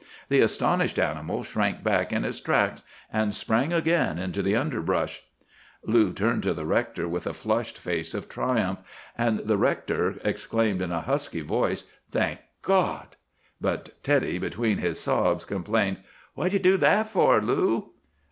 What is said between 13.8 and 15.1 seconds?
Teddy, between his